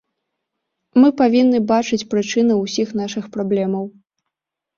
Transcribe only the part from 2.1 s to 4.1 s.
прычыну ўсіх нашых праблемаў.